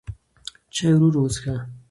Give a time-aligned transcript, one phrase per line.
[0.75, 1.55] چای ورو ورو وڅښه.